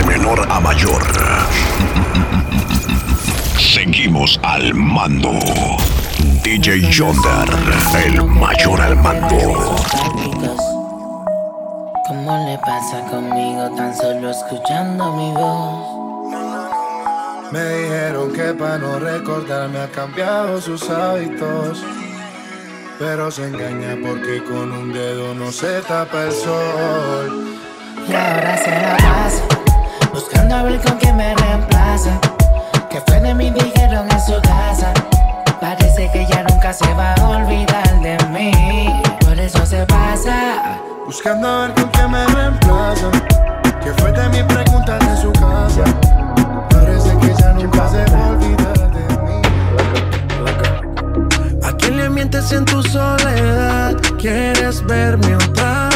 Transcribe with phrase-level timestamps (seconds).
[0.00, 1.02] de menor a mayor.
[3.58, 5.32] Seguimos al mando.
[6.42, 7.48] DJ Yonder,
[8.04, 9.76] el mayor al mando.
[12.08, 16.00] ¿Cómo le pasa conmigo tan solo escuchando mi voz?
[17.52, 21.82] Me dijeron que para no recordarme ha cambiado sus hábitos.
[22.98, 27.58] Pero se engaña porque con un dedo no se tapa el sol.
[28.08, 29.59] Y ahora se la pasa,
[30.20, 32.20] buscando a ver con quién me reemplaza.
[32.90, 34.92] Que fue de mí, dijeron en su casa.
[35.60, 38.52] Parece que ya nunca se va a olvidar de mí.
[39.20, 40.78] Por eso se pasa.
[41.06, 43.10] Buscando a ver con quién me reemplaza.
[43.82, 45.84] Que fue de mis preguntas en su casa.
[46.70, 49.42] Parece que ya nunca se va a olvidar de mí.
[51.62, 53.96] ¿A quién le mientes en tu soledad?
[54.18, 55.89] ¿Quieres verme otra vez?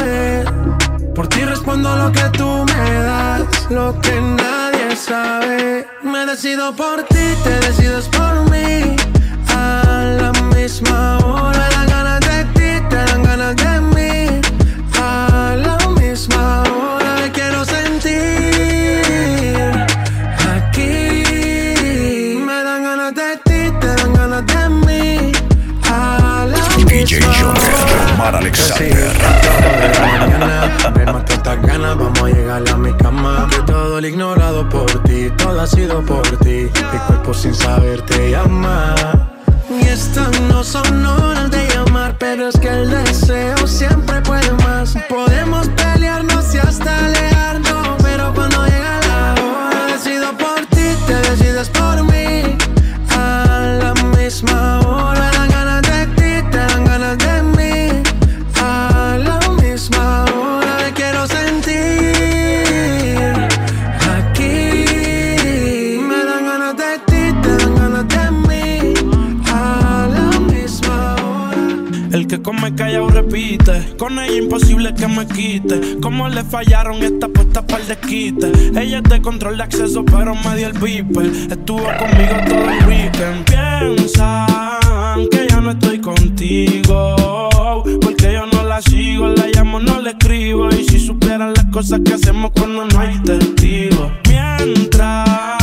[1.14, 5.87] Por ti respondo lo que tú me das, lo que nadie sabe.
[6.02, 8.96] Me decido por ti, te decides por mí.
[9.48, 14.40] A la misma hora, me dan ganas de ti, te dan ganas de mí.
[15.01, 19.01] A la misma hora, me quiero sentir
[20.56, 22.38] aquí.
[22.45, 25.32] Me dan ganas de ti, te dan ganas de mí.
[25.88, 27.74] A la DJ misma Yonder,
[28.18, 28.38] hora.
[28.38, 28.84] Alexander.
[32.95, 33.48] Mi cama.
[33.50, 36.70] Que todo lo ignorado por ti, todo ha sido por ti.
[36.92, 38.95] Mi cuerpo sin saber te llama.
[39.70, 44.95] Y estas no son horas de llamar, pero es que el deseo siempre puede más.
[45.09, 51.68] Podemos pelearnos y hasta alejarnos, pero cuando llega la hora, decido por ti, te decides
[51.70, 52.56] por mí.
[53.16, 54.74] A la misma
[73.97, 75.99] Con ella imposible que me quite.
[76.01, 78.51] Como le fallaron esta puesta para el desquite.
[78.77, 81.27] Ella de control de acceso, pero me dio el viper.
[81.27, 83.45] Estuvo conmigo todo el weekend.
[83.45, 87.51] Piensan que ya no estoy contigo.
[88.03, 90.69] Porque yo no la sigo, la llamo, no le escribo.
[90.71, 94.11] Y si supieran las cosas que hacemos cuando no hay testigos.
[94.29, 95.53] Mientras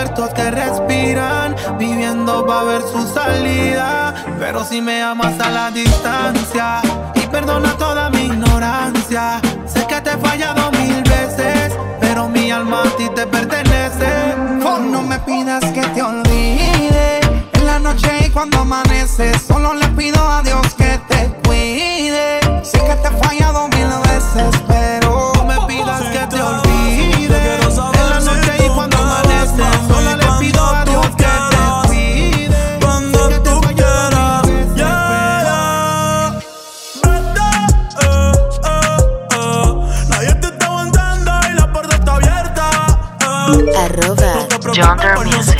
[0.00, 4.14] muertos que respiran, viviendo va a ver su salida.
[4.38, 6.80] Pero si me amas a la distancia
[7.14, 12.84] y perdona toda mi ignorancia, sé que te he fallado mil veces, pero mi alma
[12.84, 14.10] a ti te pertenece.
[14.90, 17.20] no me pidas que te olvide
[17.52, 22.40] en la noche y cuando amanece, solo le pido a Dios que te cuide.
[22.62, 23.69] Sé que te he fallado
[44.70, 45.59] Arroba No te preocupes Yonder por Music.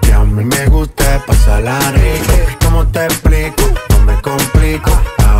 [0.00, 2.34] Que a mí me gusta pasarla rico.
[2.64, 3.62] ¿Cómo te explico?
[3.90, 4.90] No me complico.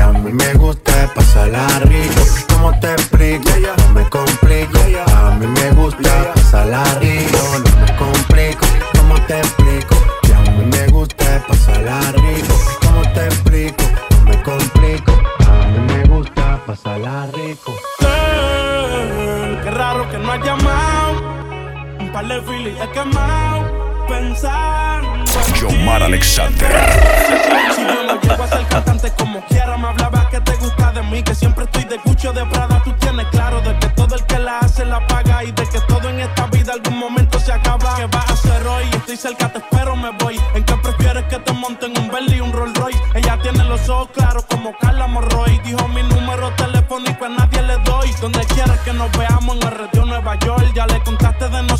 [0.00, 2.22] A mí me gusta pasarla rico.
[2.52, 3.50] ¿Cómo te explico?
[3.78, 4.78] No me complico.
[5.14, 7.38] A mí me gusta pasarla rico.
[7.64, 8.66] No me complico.
[8.96, 9.96] ¿Cómo te explico?
[10.22, 12.54] Que a mí me gusta pasarla rico.
[12.82, 13.84] ¿Cómo te explico?
[14.10, 15.12] No me complico.
[15.46, 17.72] A mí me gusta pasarla rico.
[19.62, 21.12] Qué raro que no has llamado.
[22.00, 23.89] Un par de filis he quemado.
[24.10, 25.60] Ti.
[25.60, 26.68] Yomar Alexander.
[27.76, 31.02] Si yo no llego a ser cantante como quiera, me hablaba que te gusta de
[31.02, 32.82] mí, que siempre estoy de cucho de Prada.
[32.82, 35.80] Tú tienes claro de que todo el que la hace la paga y de que
[35.86, 37.94] todo en esta vida algún momento se acaba.
[37.94, 38.84] ¿Qué vas a hacer hoy?
[38.96, 40.40] Estoy cerca, te espero, me voy.
[40.54, 43.00] ¿En qué prefieres que te monten un Bentley y un Rolls Royce?
[43.14, 45.60] Ella tiene los ojos claros como Carla Morroy.
[45.64, 48.10] Dijo mi número telefónico a nadie le doy.
[48.20, 50.69] Donde quieras que nos veamos en el Nueva York.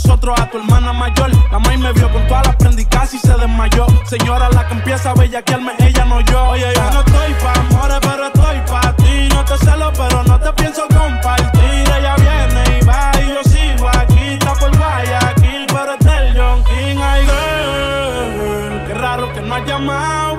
[0.05, 1.31] Nosotros a tu hermana mayor.
[1.51, 3.87] La maíz me vio con todas las prendicas y se desmayó.
[4.05, 6.49] Señora, la que empieza a bellaquearme, ella no yo.
[6.51, 9.29] Oye, yo no estoy pa' amores, pero estoy pa' ti.
[9.35, 11.85] No te celo, pero no te pienso compartir.
[11.99, 14.35] Ella viene y va y yo sigo aquí.
[14.35, 16.99] Está por Guayaquil, pero es del John King.
[17.03, 20.35] Ay, girl, qué raro que no has llamado.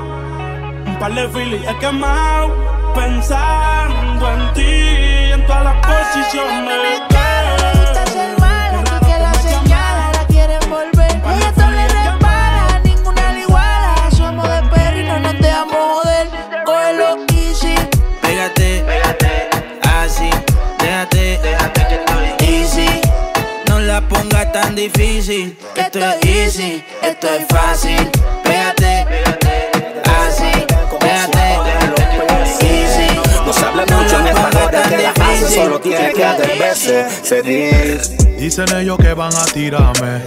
[0.86, 2.50] Un par de filis he quemado.
[2.96, 7.20] Pensando en ti, en todas las posiciones.
[24.81, 28.09] Difícil, que esto es easy, esto es fácil.
[28.43, 29.05] Pégate,
[30.05, 30.65] así,
[31.00, 31.59] déjate,
[32.61, 33.19] easy.
[33.45, 37.45] No se habla mucho en esta hora de la difícil, Solo tiene que hacer veces
[38.39, 40.21] Dicen ellos que van a tirarme,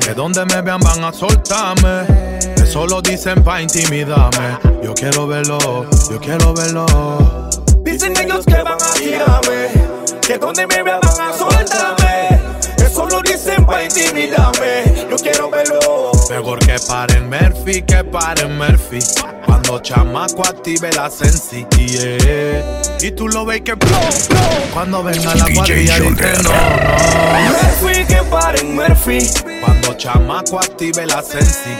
[0.00, 2.06] que donde me vean van a soltarme.
[2.56, 4.58] Que solo dicen pa' intimidarme.
[4.82, 6.86] Yo quiero verlo, yo quiero verlo.
[7.82, 9.68] Dicen ellos que van a tirarme,
[10.26, 12.37] que donde me vean van a soltarme.
[15.10, 16.12] Yo quiero verlo.
[16.28, 18.98] Mejor que paren Murphy, que paren Murphy.
[19.46, 21.66] Cuando chamaco active la sensi,
[23.00, 23.98] Y tú lo ves que blow,
[24.74, 27.82] Cuando venga la cuadrilla dice no, no.
[27.82, 29.18] Murphy, que paren Murphy.
[29.64, 31.70] Cuando chamaco active la sensi,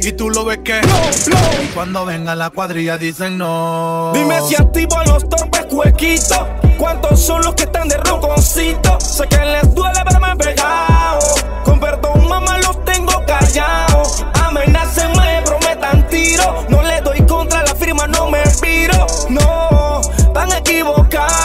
[0.00, 4.12] Y tú lo ves que blow, Y cuando venga la cuadrilla dicen no.
[4.14, 6.65] Dime si activo los torpes cuequitos.
[6.78, 9.00] ¿Cuántos son los que están de ronconcito?
[9.00, 11.20] Sé que les duele verme pegado.
[11.64, 14.24] Con perdón, mamá, los tengo callados.
[14.44, 16.64] Amenacen, me prometan tiro.
[16.68, 19.06] No le doy contra la firma, no me piro.
[19.30, 20.00] No,
[20.34, 21.35] tan equivocados.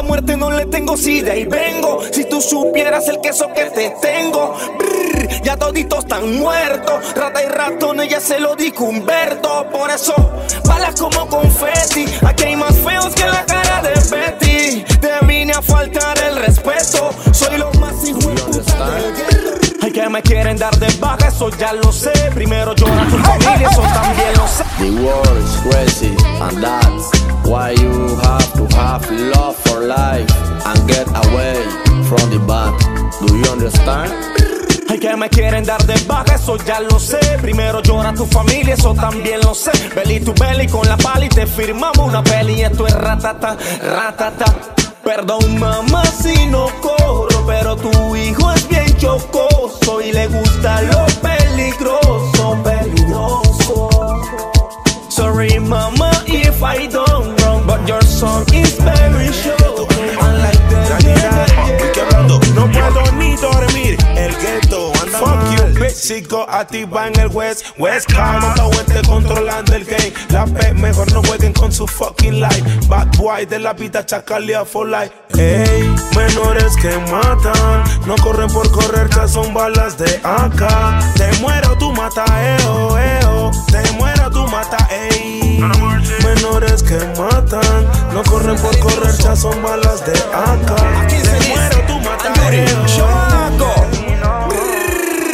[0.00, 2.00] La muerte no le tengo, si de ahí vengo.
[2.10, 4.56] Si tú supieras el queso que te tengo.
[5.44, 7.14] ya toditos están muertos.
[7.14, 9.66] Rata y ratón, ella se lo dijo Humberto.
[9.70, 10.14] Por eso,
[10.64, 12.06] balas como confeti.
[12.26, 14.84] Aquí hay más feos que la cara de Betty.
[15.00, 17.10] Te vine a faltar el respeto.
[17.32, 18.20] Soy lo más hijo
[19.82, 22.12] Hay que me quieren dar de baja, eso ya lo sé.
[22.34, 24.64] Primero llora tu familia, eso también lo sé.
[24.78, 27.10] The world is crazy, and that's
[27.44, 27.89] why you
[29.80, 30.30] life
[30.66, 31.56] and get away
[32.08, 32.72] from the bad.
[33.20, 34.12] Do you understand?
[34.88, 37.20] Hay que me quieren dar de baja, eso ya lo sé.
[37.40, 39.70] Primero llora tu familia, eso también lo sé.
[39.94, 42.62] Belly tu belly con la pali, te firmamos una peli.
[42.62, 44.46] Esto es ratata, ratata.
[45.04, 51.06] Perdón, mamá, si no corro, pero tu hijo es bien chocoso y le gusta lo
[51.22, 53.88] peligroso, peligroso.
[55.08, 59.59] Sorry, mama, if I don't wrong, but your song is very short.
[63.30, 68.42] Ni dormir, el ghetto anda Fuck you, bitch, sigo activa en el West West Calm,
[68.60, 70.12] oeste controlando el game.
[70.30, 72.62] La P, mejor no jueguen con su fucking life.
[72.88, 75.12] Bad boy de la vida, chacalea for life.
[75.38, 77.84] Ey, menores que matan.
[78.06, 82.24] No corren por correr, ya son balas de acá Te muero, tú mata,
[82.58, 89.36] eo, eo Te muero, tú mata, ey Menores que matan No corren por correr, ya
[89.36, 90.56] son balas de acá
[91.08, 92.80] Te muero, tú mata, eo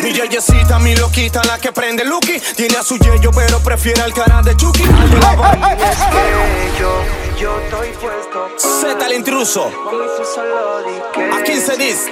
[0.07, 2.39] mi yeyecita, mi loquita, la que prende Lucky.
[2.55, 4.85] Tiene a su yeyo, pero prefiere el cara de Chucky.
[4.85, 5.33] Al de la
[5.73, 7.03] Es que yo,
[7.41, 8.49] yo estoy puesto.
[8.57, 9.69] Z el intruso.
[11.37, 12.07] A 15 dis.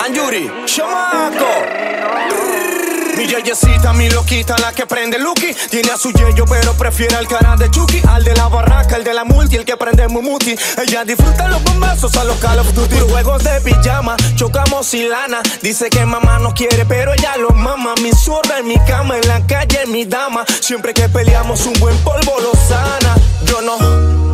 [0.00, 2.79] Anjuri, Chamaco.
[3.20, 5.54] Mi yeyecita, mi loquita, la que prende Lucky.
[5.68, 8.00] Tiene a su yeyo, pero prefiere el cara de Chucky.
[8.08, 10.56] Al de la barraca, el de la multi, el que prende Mumuti.
[10.78, 12.96] Ella disfruta los bombazos a los Call of Duty.
[13.10, 15.42] Juegos de pijama, chocamos y lana.
[15.60, 17.92] Dice que mamá no quiere, pero ella lo mama.
[18.02, 20.46] Mi zurda en mi cama, en la calle, mi dama.
[20.62, 23.16] Siempre que peleamos, un buen polvo lo sana.
[23.44, 23.76] Yo no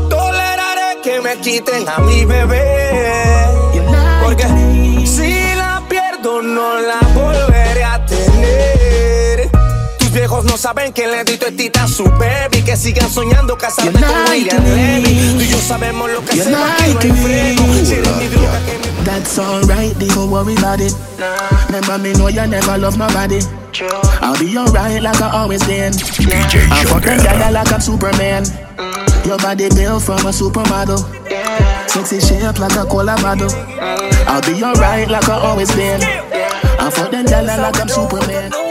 [0.09, 3.49] toleraré que me quiten a mi bebé.
[4.23, 4.45] Porque
[5.05, 7.01] si la pierdo, no la
[10.17, 12.63] viejos no saben que le di tita a su baby.
[12.65, 15.35] Que sigan soñando casarme con William Levy.
[15.35, 17.85] Tú y yo sabemos lo que hacemos aquí, no hay freno.
[17.85, 20.95] Si eres mi droga, que me That's alright, don't worry about it.
[21.69, 23.39] Remember me know you never love my body.
[24.21, 25.93] I'll be alright like I always been.
[25.93, 27.53] DJ I'm fucking Joker.
[27.53, 28.45] like I'm Superman.
[28.45, 29.27] Mm.
[29.27, 30.99] Your body built from a supermodel.
[31.89, 33.49] Sexy shape like a cola bottle.
[33.49, 34.27] Mm.
[34.27, 36.01] I'll be alright like I always been.
[36.81, 38.66] I'm fucking girl like I'm Superman.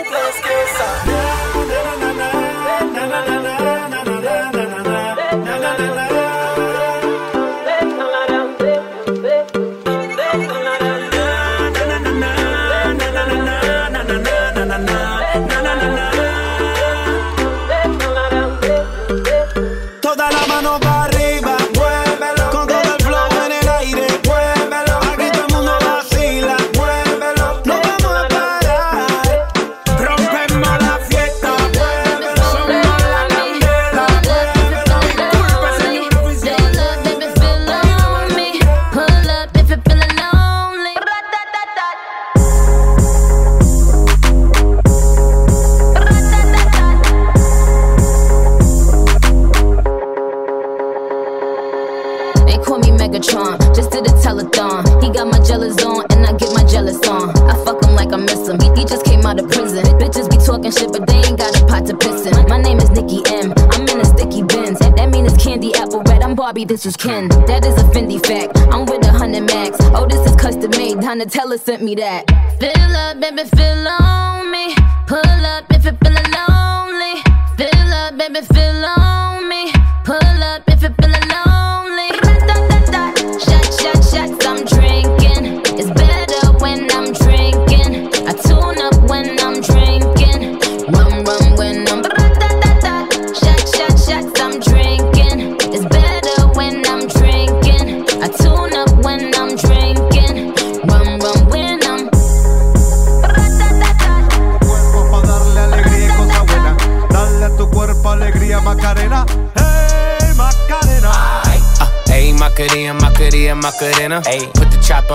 [66.86, 67.30] Is Ken.
[67.48, 68.58] That is a Fendi fact.
[68.74, 69.78] I'm with a hundred max.
[69.94, 70.98] Oh, this is custom made.
[70.98, 72.30] Donatella sent me that.
[72.60, 74.35] Fill up, baby, fill on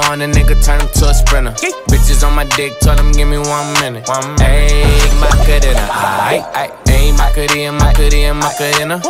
[0.09, 1.55] on a nigga, turn him to a sprinter.
[1.63, 1.71] Yeah.
[1.89, 4.09] Bitches on my dick, tell him give me one minute.
[4.09, 4.73] One minute.
[4.73, 5.87] Ayy, my cadena.
[6.29, 9.03] Ayy, ayy, ayy, my cadena, my cadena, my cadena.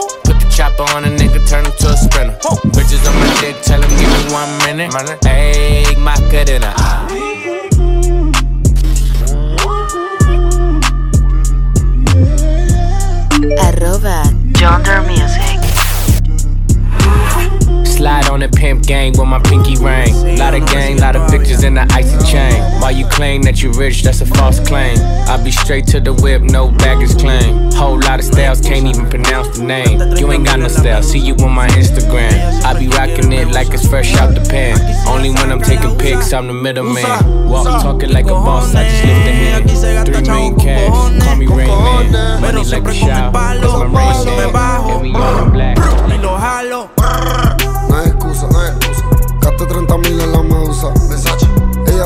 [21.60, 22.80] Bitches in the icy chain.
[22.80, 24.96] While you claim that you rich, that's a false claim.
[25.28, 27.70] I be straight to the whip, no baggage claim.
[27.72, 30.00] Whole lot of styles, can't even pronounce the name.
[30.16, 32.32] You ain't got no style, see you on my Instagram.
[32.64, 34.78] I be rocking it like it's fresh out the pan.
[35.06, 37.48] Only when I'm taking pics, I'm the middleman.
[37.48, 40.06] Walk talking like a boss, I just lift a hand.
[40.06, 42.40] Three million cash, call me Rain Man.
[42.40, 45.49] Money like a shower, cause my Rain Man.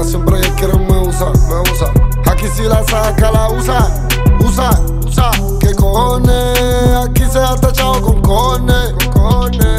[0.04, 1.92] Siempre quiere me usa, me usa.
[2.30, 3.88] Aquí si la saca, la usa.
[4.40, 4.70] Usa,
[5.06, 5.30] usa.
[5.60, 6.58] ¿Qué cojones?
[7.08, 8.94] Aquí se ha tachado con cojones.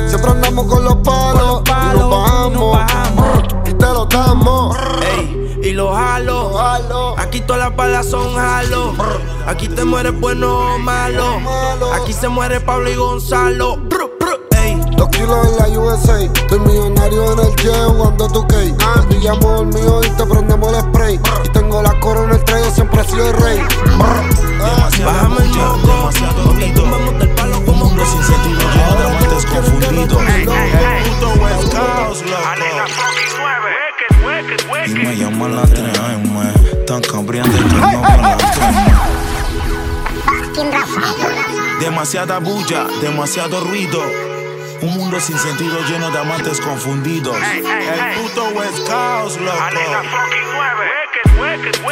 [0.09, 1.61] Siempre andamos con los palos.
[1.65, 3.43] y nos bajamos.
[3.65, 4.75] Y te lo damos.
[5.15, 7.15] Ey, y lo jalo.
[7.17, 8.93] Aquí todas las balas son jalo.
[9.47, 11.39] Aquí te mueres bueno o malo.
[11.93, 13.79] Aquí se muere Pablo y Gonzalo.
[15.25, 16.21] En la USA.
[16.21, 18.45] Estoy millonario en el jet jugando tu.
[18.45, 18.75] Te
[19.09, 21.19] pillamos el mío y te prendemos el spray.
[21.43, 23.59] Y tengo la corona, el traigo, siempre he sido el rey.
[25.03, 26.11] Bájame el moco.
[26.45, 30.23] Porque tumbamos del palo como sin sentido lleno de amantes confundidos.
[31.05, 32.65] Puto West Coast, loco.
[34.85, 38.01] Y me llaman la 3M, tan cambriante que no
[40.53, 40.85] con la
[41.79, 44.34] Demasiada bulla, demasiado ruido.
[44.81, 47.35] Un mundo sin sentido lleno de amantes confundidos.
[47.37, 49.57] El puto West Coast, loco.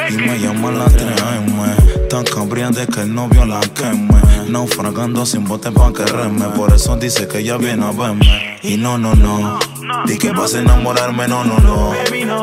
[0.10, 4.22] Y me llaman la 3M Tan cambriante que el novio la queme.
[4.50, 6.46] Naufragando sin bote pa' que reme.
[6.50, 8.60] Por eso dice que ella viene a verme.
[8.62, 9.60] Y no, no, no.
[10.06, 11.94] Di que vas a enamorarme, no, no, no.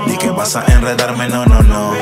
[0.06, 1.94] Di que vas a enredarme, no, no, no.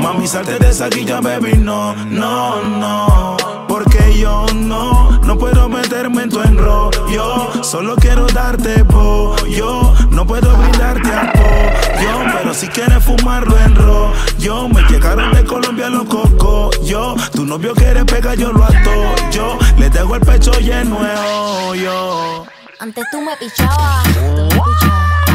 [0.00, 3.47] Mami, salte de esa guilla, baby, no, no, no
[3.78, 7.62] Porque yo no, no puedo meterme en tu enrollo.
[7.62, 14.82] Solo quiero darte pollo No puedo brindarte apoyo Pero si quieres fumarlo en rollo Me
[14.88, 18.90] llegaron de Colombia los cocos Yo, tu novio quiere pegar, yo lo ato
[19.30, 22.44] Yo le dejo el pecho lleno de hoyo.
[22.80, 24.06] Antes tú me pichabas,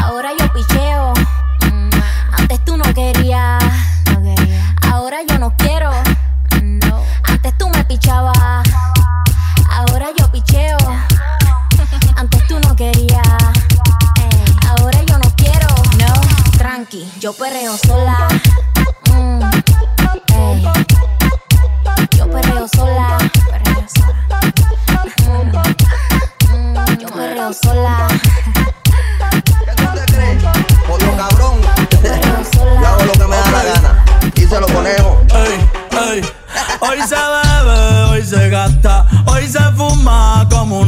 [0.02, 1.14] ahora yo picheo.
[1.72, 1.90] Mm,
[2.38, 3.62] Antes tú no querías,
[4.90, 5.90] ahora yo no quiero.
[7.26, 8.33] Antes tú me pichabas,
[17.24, 18.28] yo perreo sola.
[19.10, 19.40] Mm,
[20.34, 20.62] ey.
[22.18, 23.16] Yo perreo sola.
[23.50, 25.62] Perreo sola.
[26.50, 28.08] Mm, yo perreo sola.
[30.86, 31.60] Otro cabrón.
[32.82, 34.04] Yo hago lo que me da la gana.
[34.34, 34.66] Y se lo.
[34.84, 36.22] Ey, ey.
[36.80, 40.23] Hoy se bebe, hoy se gasta, hoy se fuma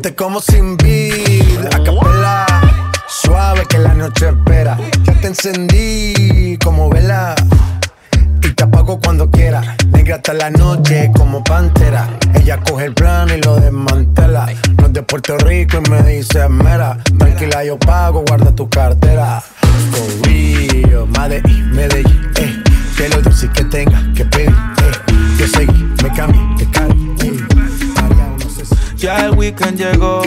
[0.00, 2.46] Te como sin vid, a capela.
[3.08, 4.78] Suave que la noche espera.
[5.04, 7.34] Ya te encendí como vela.
[8.42, 9.76] Y te apago cuando quiera.
[9.92, 12.08] Negra hasta la noche como pantera.
[12.34, 14.46] Ella coge el plano y lo desmantela.
[14.78, 16.96] No es de Puerto Rico y me dice mera.
[17.18, 19.42] Tranquila, yo pago, guarda tu cartera.
[19.90, 22.62] For real, Medellín, Medellín, eh.
[22.96, 25.36] Que lo dulce que tenga que pedir, eh.
[25.36, 27.16] Que seguí, me cambié, de cari,
[29.00, 30.22] Ya el weekend llegó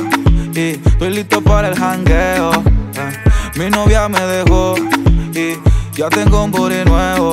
[0.55, 2.51] y estoy listo para el jangueo.
[2.53, 3.13] eh.
[3.55, 4.75] Mi novia me dejó
[5.33, 5.59] y
[5.95, 7.31] ya tengo un booty nuevo.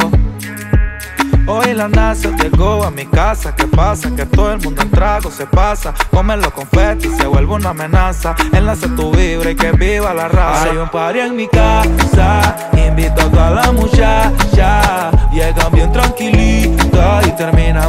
[1.47, 3.55] Hoy la NASA llegó a mi casa.
[3.57, 4.15] ¿Qué pasa?
[4.15, 5.95] Que todo el mundo en trago se pasa.
[6.11, 8.37] Comen los confetis se vuelve una amenaza.
[8.53, 10.71] Enlace tu vibra y que viva la raza.
[10.71, 12.71] Hay un party en mi casa.
[12.87, 15.11] Invito a toda la muchacha.
[15.33, 17.80] Llegan bien tranquilitas y terminan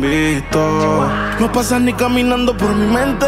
[0.00, 1.10] Visto.
[1.38, 3.26] No pasas ni caminando por mi mente.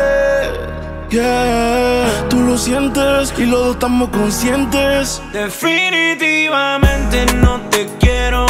[1.11, 5.23] Yeah, tú lo sientes y los dos estamos conscientes.
[5.33, 8.47] Definitivamente no te quiero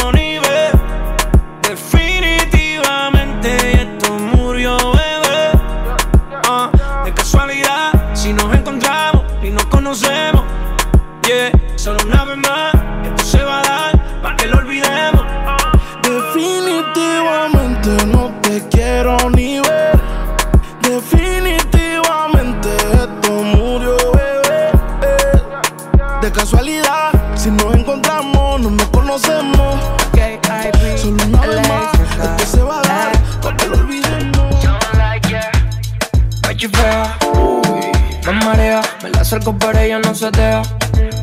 [39.45, 40.61] acerco pero ella no se deja.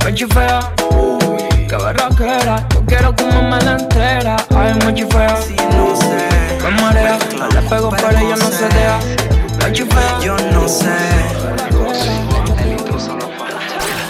[0.04, 4.37] Me chifea, uy, qué berraquera, yo quiero que me la entera.
[4.56, 5.35] Ay, me chifea,
[5.76, 6.28] no sé,
[6.62, 8.98] me marea, me la pego pero ella no se deja.
[9.58, 10.96] Me chifea, Yo no sé.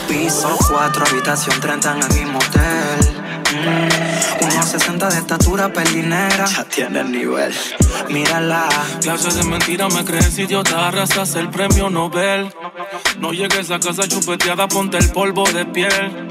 [0.09, 3.23] Piso 4, habitación 30 en el mismo hotel.
[3.53, 6.47] Mm, unos 60 de estatura, pelinera.
[6.47, 7.53] Ya tiene el nivel.
[8.09, 8.69] Mírala.
[9.01, 12.53] Clases de mentira me crees idiota, arrasas el premio Nobel.
[13.23, 16.29] No llegues a casa chupeteada, ponte el polvo de piel.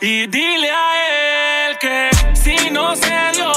[0.00, 3.52] Y dile a él que si no se dio,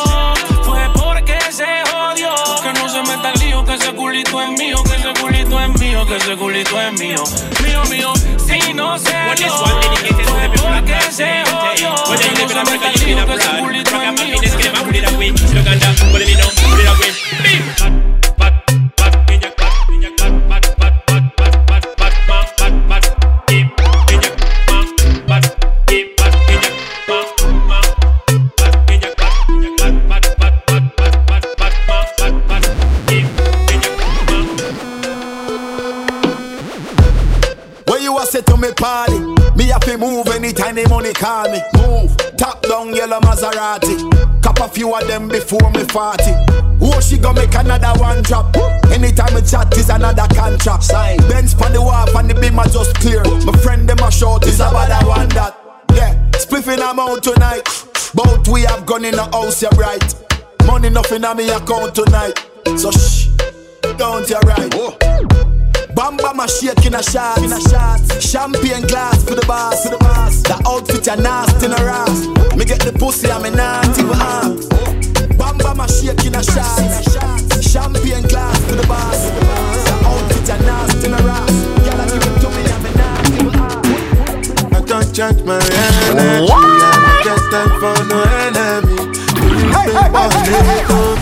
[0.64, 2.36] fue porque se jodió.
[2.62, 5.80] Que no se meta el lío, que ese culito es mío, que ese culito es
[5.80, 7.24] mío, que ese culito es mío.
[7.64, 8.14] Mío, mío,
[8.46, 9.72] si no se dio, fue
[10.52, 11.96] porque se jodió.
[12.16, 14.38] Que no se meta el lío, que ese culito es mío.
[43.08, 44.42] Down yellow Maserati.
[44.42, 46.24] Cop a few of them before me 40.
[46.82, 48.56] Oh, she gonna make another one drop.
[48.92, 50.84] Anytime we chat is another contract.
[50.84, 51.18] Sign.
[51.30, 53.24] Benz on the wharf and the beam are just clear.
[53.46, 55.58] My friend them a short is about that one that.
[55.94, 57.64] Yeah, spliffing I'm out tonight.
[58.14, 60.16] Both we have gone in the house, you're right.
[60.66, 62.34] Money nothing on me account tonight.
[62.78, 63.28] So shh,
[63.98, 64.74] don't you right.
[64.76, 64.98] Oh.
[65.96, 68.22] Bam bam a shake in a shot, in a shot.
[68.22, 70.44] Champagne glass for the boss, for the boss.
[70.44, 72.37] The outfit a nasty in a ass.
[72.98, 74.68] Me get the pussy, I'm a naughty with arms.
[75.38, 77.64] Bam bam a shake in a shot, in a shot.
[77.64, 79.84] Champagne glass for the boss, for the boss.
[79.86, 81.52] The outfit a nasty in a ass.
[81.84, 84.74] Girl, I give it to me, I'm a naughty with arms.
[84.74, 86.52] I don't judge my energy.
[86.52, 88.98] I don't get time for no enemy.
[89.74, 90.98] Hey, hey, hey, hey, hey.
[90.98, 91.17] charge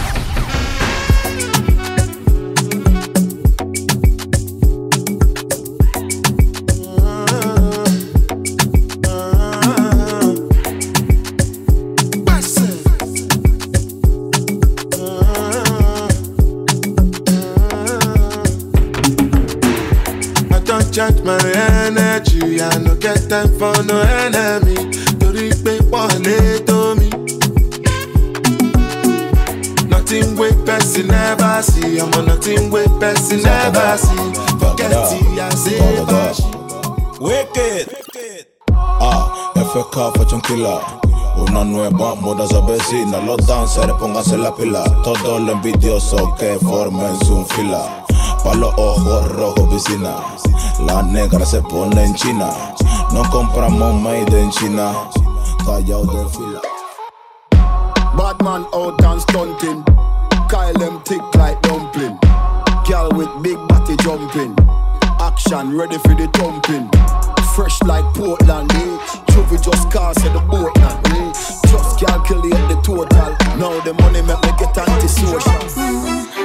[23.35, 24.75] time for no enemy.
[25.19, 27.09] Torí pé wọ́n lé tó mi.
[29.91, 31.99] Nothing wey person never see.
[31.99, 34.27] I'm on nothing wey person never see.
[34.61, 36.39] Forget it, I say bash.
[37.25, 37.85] Wicked.
[39.07, 40.81] Ah, FK Fashion Killer.
[41.37, 44.83] Una nueva moda a vecina, los dancers pónganse la pila.
[45.03, 47.83] Todos los envidiosos que formen su fila.
[48.43, 50.15] Pa' los ojos rojos piscina.
[50.87, 52.49] La negra se pone en China.
[53.15, 55.09] No compramos made in China.
[55.63, 56.61] Callao de fila.
[58.17, 59.85] Badman out and stunting.
[60.49, 62.19] Kyle them thick like dumpling.
[62.85, 64.53] Girl with big body jumping.
[65.21, 66.89] Action ready for the thumping.
[67.55, 68.97] Fresh like Portland, eh?
[69.31, 71.31] Juvie just cast at the Portland, eh?
[71.71, 73.31] Just calculate the total.
[73.55, 76.44] Now the money make me get antisocial.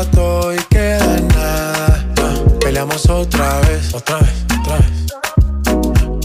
[0.00, 2.06] Trato y queda nada.
[2.22, 4.86] Ah, peleamos otra vez, otra vez, otra vez.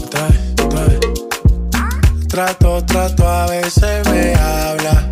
[0.02, 1.00] Otra vez, otra vez.
[2.26, 5.06] Trato, trato, a veces me habla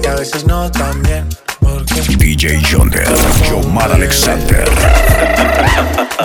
[0.00, 1.28] y a veces no también.
[1.58, 3.08] Porque DJ Yonder,
[3.50, 4.70] Yomar Alexander.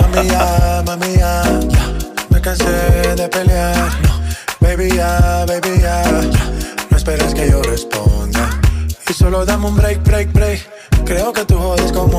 [0.00, 1.92] Mami ya, mami ya, ya.
[2.28, 3.90] Me cansé de pelear.
[4.02, 4.20] No,
[4.60, 6.40] baby ya, baby ya, ya.
[6.88, 8.60] No esperes que yo responda.
[9.08, 10.80] Y solo dame un break, break, break.
[11.04, 11.44] Creo que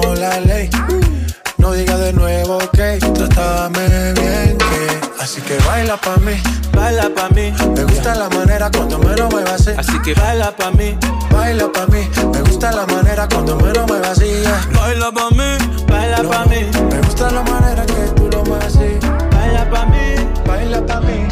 [0.02, 0.70] como la ley.
[1.58, 5.22] No diga de nuevo que trátame bien que.
[5.22, 6.34] Así que baila pa' mí,
[6.74, 7.54] baila pa' mí.
[7.76, 9.72] Me gusta la manera cuando me lo muevas así.
[9.78, 10.98] Así que baila pa' mí,
[11.32, 12.10] baila pa' mí.
[12.34, 14.44] Me gusta la manera cuando me lo muevas así.
[14.74, 16.66] Baila pa' mí, baila pa' mí.
[16.90, 18.98] Me gusta la manera que tú lo mueves así.
[19.32, 20.16] Baila pa' mí,
[20.48, 21.28] baila pa' mí.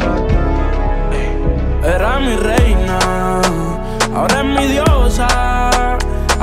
[1.82, 2.59] Era mi reina,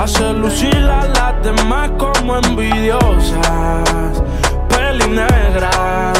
[0.07, 4.23] Hace lucir a las demás como envidiosas.
[4.69, 6.13] Peli negra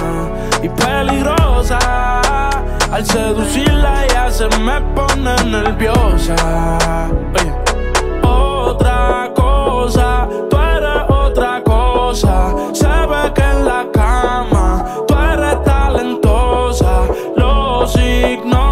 [0.62, 1.80] y peligrosa.
[2.91, 6.36] Al seducirla ella se me pone nerviosa.
[8.23, 12.54] Otra cosa, tú eres otra cosa.
[12.73, 17.08] Se ve que en la cama tú eres talentosa.
[17.38, 18.67] Los ignora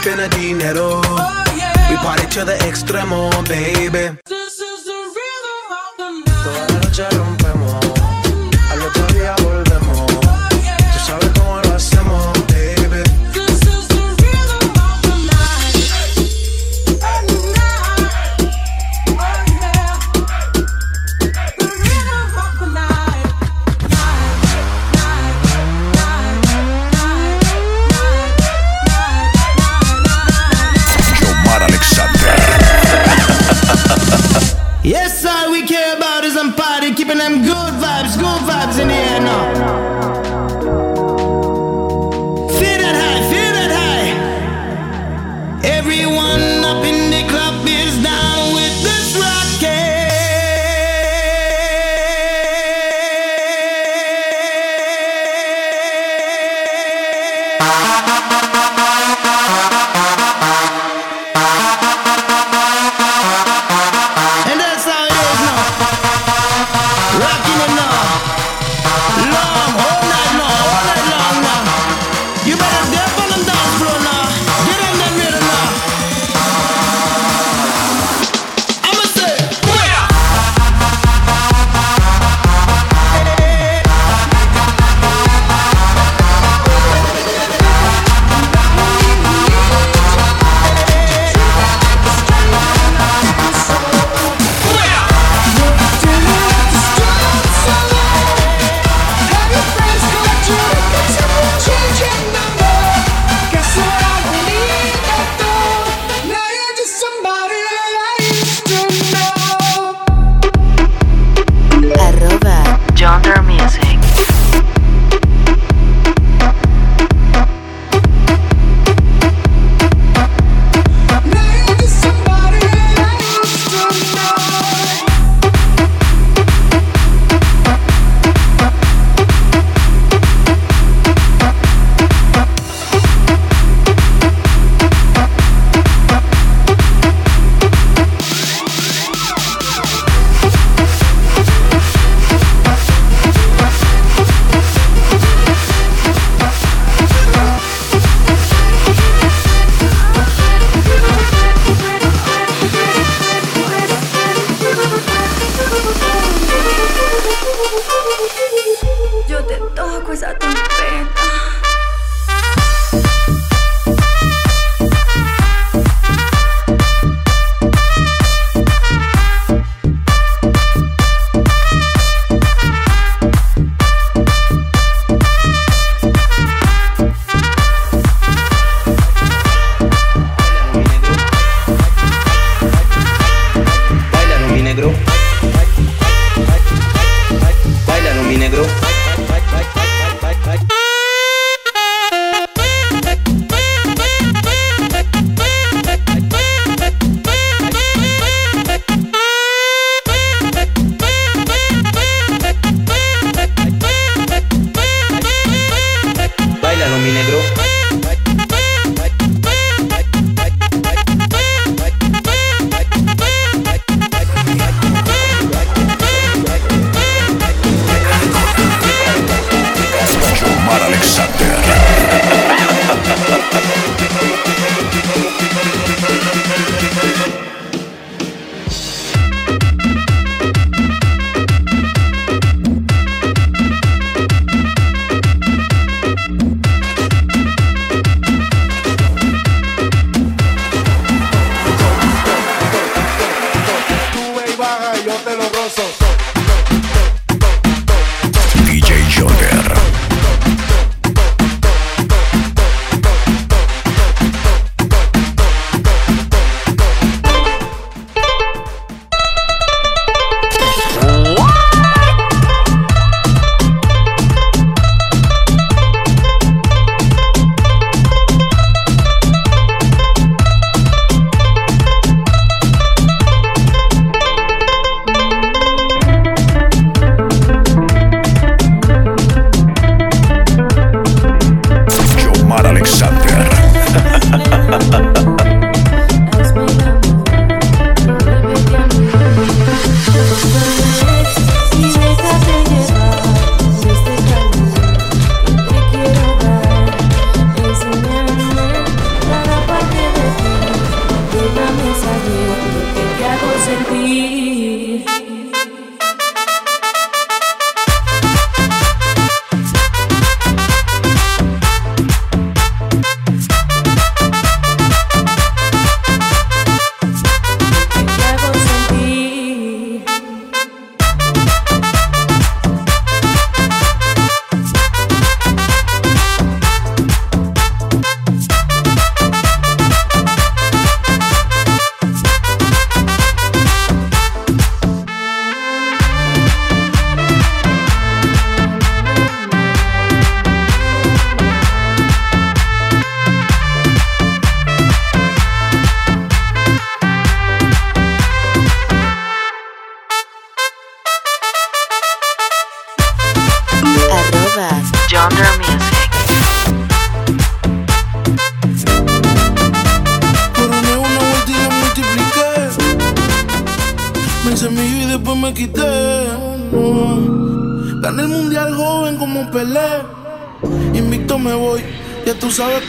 [0.00, 1.02] spend a dinero.
[1.04, 1.44] Oh,
[1.90, 4.16] we party to the extremo, baby.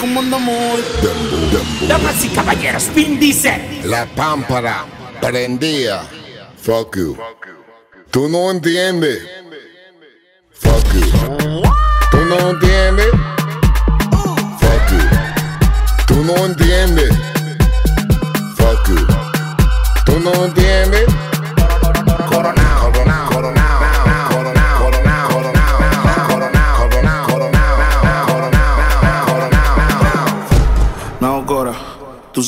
[0.02, 0.84] Cómo andamos hoy.
[1.88, 3.82] Damas y caballeros, Vin dice.
[3.86, 4.86] La pámpara
[5.22, 6.02] prendía.
[6.58, 7.18] Fuck you.
[8.10, 9.24] Tú no entiendes.
[10.52, 11.62] Fuck you.
[12.10, 12.71] Tú no entiendes.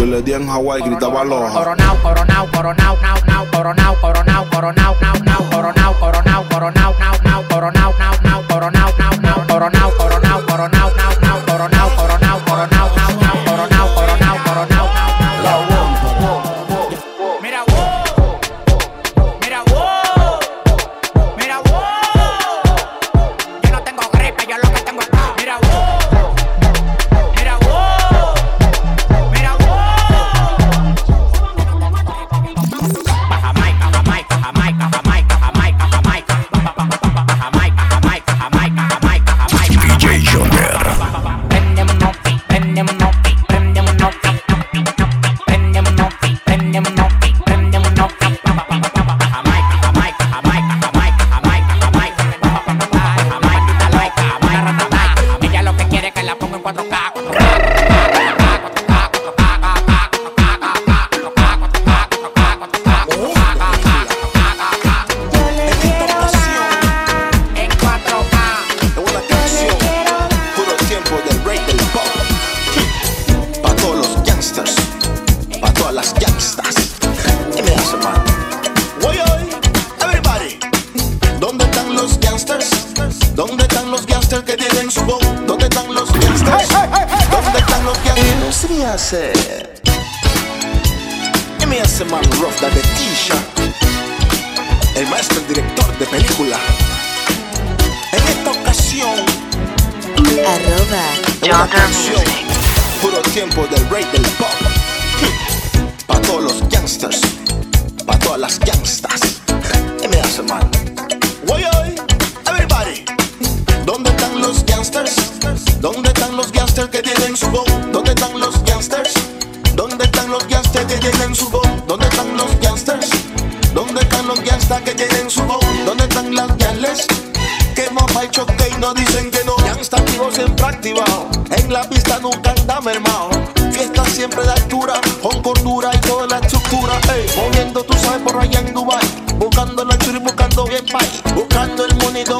[0.00, 1.52] Yo le di en Hawái, gritaba aloha.
[1.52, 7.44] Coronao, coronao, coronao, nao, nao, coronao, coronao, coronao, nao, nao, coronao, coronao, coronao, nao, nao,
[7.44, 9.90] coronao, nao, nao, coronao, nao, nao, coronao, coronao, coronao,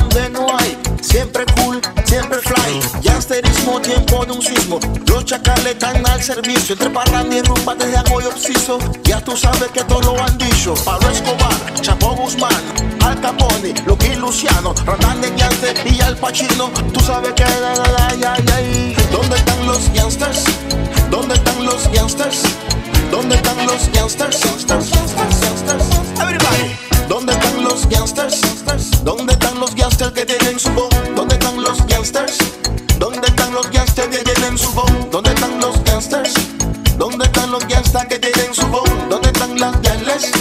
[0.00, 0.78] donde no hay.
[1.00, 2.80] Siempre cool, siempre fly.
[3.02, 4.78] Gangsterismo, tiempo de un sismo.
[5.06, 6.74] Los chacales están al servicio.
[6.74, 8.78] Entre parranda y rumba desde Agoy Obsiso.
[9.04, 10.74] Ya tú sabes que todo lo han dicho.
[10.84, 12.62] Pablo Escobar, Chapo Guzmán,
[13.04, 16.70] Al Capone, Lucky Luciano, Randan de Gangster y Al Pacino.
[16.92, 18.96] Tú sabes que ay.
[19.10, 20.44] ¿Dónde están los gangsters?
[21.10, 22.42] ¿Dónde están los gangsters?
[23.10, 24.40] ¿Dónde están los gangsters?
[24.66, 26.20] Gangsters, gangsters, gangsters.
[26.20, 26.79] Everybody.
[27.70, 29.04] ¿Dónde están los gangsters?
[29.04, 30.88] ¿Dónde están los gangsters que tienen su voz?
[31.14, 32.38] ¿Dónde están los gangsters?
[32.98, 34.90] ¿Dónde están los gangsters que tienen su voz?
[35.12, 36.34] ¿Dónde están los gangsters?
[36.98, 38.90] ¿Dónde están los gangsters que tienen su voz?
[39.08, 40.32] ¿Dónde están las gales?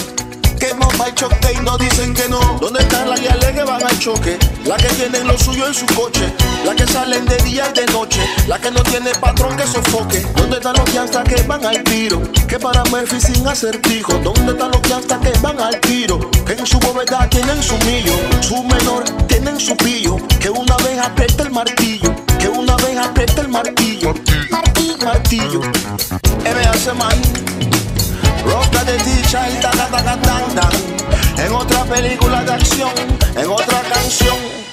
[0.58, 2.40] Que y choque y no dicen que no.
[2.60, 3.29] ¿Dónde están las que
[3.70, 4.38] van al choque?
[4.64, 6.32] Las que tienen lo suyo en su coche.
[6.64, 8.20] Las que salen de día y de noche.
[8.46, 10.26] Las que no tienen patrón que sofoque.
[10.36, 12.20] ¿Dónde están los gangsters que van al tiro?
[12.48, 14.12] Que para Murphy sin acertijo.
[14.24, 16.18] ¿Dónde están los gangsters que van al tiro?
[16.46, 18.12] Que en su bóveda tienen su millo.
[18.40, 20.16] Su menor tienen su pillo.
[20.40, 22.14] Que una vez aprieta el martillo.
[22.38, 24.14] Que una vez aprieta el martillo.
[24.50, 25.62] Martillo, martillo.
[26.70, 27.20] Hace man.
[28.44, 31.29] Roca de dicha y taca, taca, tan, tan.
[31.40, 32.92] En otra película de acción,
[33.34, 34.69] en otra canción.